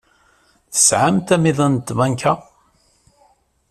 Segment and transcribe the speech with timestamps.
[0.73, 2.33] Tesɛamt amiḍan n tbanka?